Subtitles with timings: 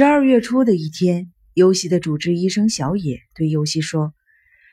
[0.00, 4.14] 十二月初的一天，尤西的主治医生小野对尤西说：“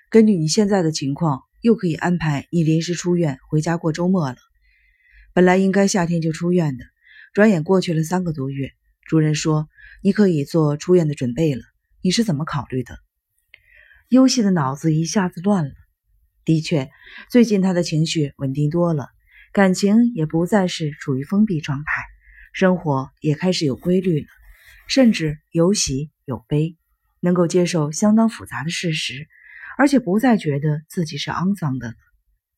[0.09, 4.37] 根据你现在的情况，又可以安排你临时出院回家过周末了。
[5.33, 6.85] 本来应该夏天就出院的，
[7.33, 8.71] 转眼过去了三个多月。
[9.05, 9.67] 主任说
[10.01, 11.61] 你可以做出院的准备了。
[12.01, 12.97] 你是怎么考虑的？”
[14.07, 15.71] 尤西的脑子一下子乱了。
[16.45, 16.89] 的确，
[17.29, 19.09] 最近他的情绪稳定多了，
[19.51, 22.03] 感情也不再是处于封闭状态，
[22.53, 24.27] 生活也开始有规律了。
[24.87, 26.77] 甚至有喜有悲，
[27.19, 29.27] 能够接受相当复杂的事实，
[29.77, 31.93] 而且不再觉得自己是肮脏的。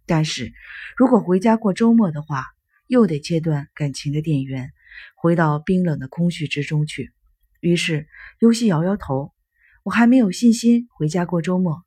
[0.06, 0.54] 但是
[0.96, 2.46] 如果回家过周末的话，
[2.88, 4.72] 又得切断感情的电源，
[5.16, 7.12] 回到冰冷的空虚之中去。
[7.60, 8.08] 于是
[8.40, 9.34] 尤喜摇摇头
[9.84, 11.84] ：“我还没有信心回家过周末。”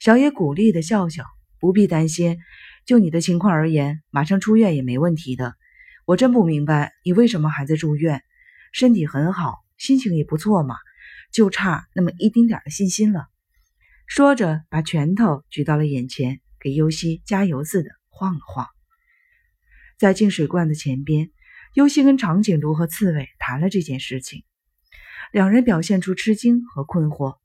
[0.00, 1.24] 小野鼓励的笑笑
[1.60, 2.38] ：“不必担心，
[2.84, 5.54] 就你的情况而言，马上出院也没问题的。
[6.06, 8.22] 我真不明白你为什么还在住院，
[8.72, 10.76] 身体很好。”心情也不错嘛，
[11.32, 13.26] 就差那么一丁点的信心了。
[14.06, 18.66] 说着，把拳头举到了眼前，给尤西加油似的晃了晃。
[19.98, 21.30] 在净水罐的前边，
[21.74, 24.44] 尤西跟长颈鹿和刺猬谈了这件事情，
[25.32, 27.36] 两人表现出吃惊和困惑。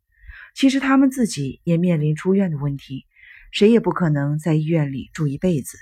[0.53, 3.05] 其实他们自己也面临出院的问题，
[3.51, 5.77] 谁也不可能在医院里住一辈子。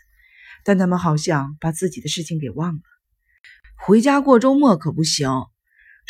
[0.63, 2.81] 但他们好像把自己的事情给忘了。
[3.77, 5.29] 回家过周末可不行。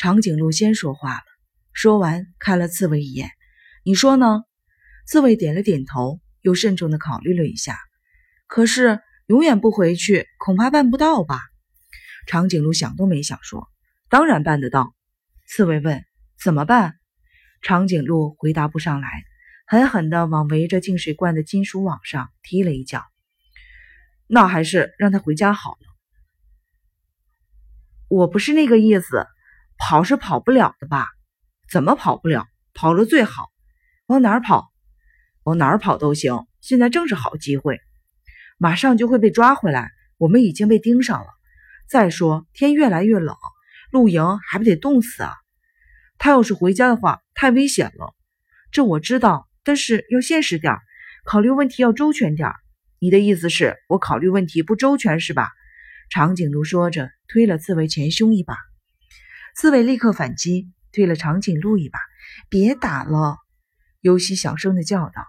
[0.01, 1.23] 长颈鹿先说话了，
[1.73, 3.31] 说完看了刺猬一眼
[3.83, 4.45] ：“你说呢？”
[5.05, 7.77] 刺猬点了点头，又慎重地考虑了一下。
[8.47, 11.41] 可是永远不回去，恐怕办不到吧？
[12.27, 13.67] 长颈鹿想都没想说
[14.07, 14.95] ：“当然办得到。”
[15.45, 16.05] 刺猬问
[16.41, 16.95] ：“怎么办？”
[17.61, 19.25] 长颈鹿回答不上来，
[19.67, 23.03] 狠狠地往围着净水罐的金属网上踢了一脚。
[24.27, 25.77] 那还是让他回家好了。
[28.07, 29.27] 我不是那个意思。
[29.79, 31.07] 跑是跑不了的吧？
[31.71, 32.45] 怎么跑不了？
[32.75, 33.47] 跑了最好。
[34.07, 34.71] 往哪儿跑？
[35.43, 36.45] 往哪儿跑都行。
[36.61, 37.79] 现在正是好机会，
[38.57, 39.89] 马上就会被抓回来。
[40.17, 41.27] 我们已经被盯上了。
[41.87, 43.35] 再说天越来越冷，
[43.91, 45.33] 露营还不得冻死啊？
[46.17, 48.13] 他要是回家的话，太危险了。
[48.71, 50.75] 这我知道，但是要现实点，
[51.23, 52.51] 考虑问题要周全点。
[52.99, 55.49] 你的意思是我考虑问题不周全是吧？
[56.09, 58.57] 长颈鹿说着，推了刺猬前胸一把。
[59.59, 61.99] 刺猬立刻反击，推了长颈鹿一把。
[62.47, 63.35] “别打了！”
[63.99, 65.25] 尤西小声的叫道。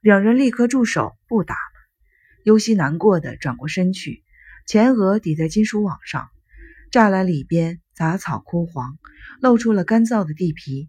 [0.00, 1.60] 两人立刻住手，不打了。
[2.42, 4.24] 尤西难过的转过身去，
[4.66, 6.30] 前额抵在金属网上，
[6.90, 8.96] 栅栏里边杂草枯黄，
[9.42, 10.88] 露出了干燥的地皮。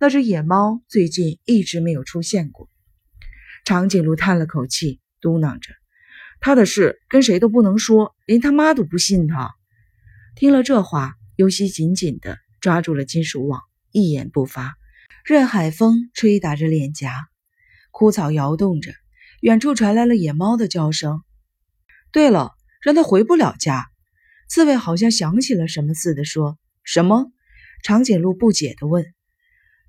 [0.00, 2.68] 那只野猫最近一直没有出现过。
[3.64, 5.72] 长颈鹿叹了口气，嘟囔着
[6.42, 9.54] ：“他的事跟谁都不能说，连他妈都不信他。”
[10.34, 11.14] 听了这话。
[11.36, 14.74] 尤西紧紧地抓住了金属网，一言不发，
[15.24, 17.26] 任海风吹打着脸颊，
[17.90, 18.92] 枯草摇动着，
[19.40, 21.22] 远处传来了野猫的叫声。
[22.12, 22.52] 对了，
[22.82, 23.86] 让他回不了家。
[24.48, 27.32] 刺猬好像想起了什么似的，说什么？
[27.82, 29.04] 长颈鹿不解地问：“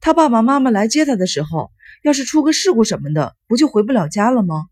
[0.01, 1.71] 他爸爸妈妈来接他的时候，
[2.03, 4.65] 要是出个事故什么的，不就回不了家了吗？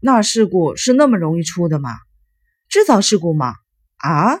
[0.00, 1.90] 那事故是那么容易出的吗？
[2.68, 3.54] 制造事故吗？
[3.96, 4.38] 啊？”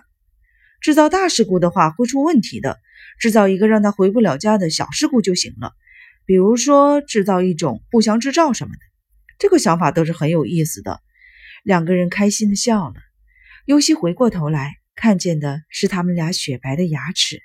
[0.80, 2.78] 制造大事故的话会出问题的，
[3.18, 5.72] 制造一个让他回不了家的小事故就行了。
[6.24, 8.80] 比如说制造一种不祥之兆什么的，
[9.38, 11.00] 这个想法倒是很有意思的。
[11.64, 12.94] 两个人开心的笑了。
[13.64, 17.42] 尤西回过头来，看见的是他们俩雪白的牙齿。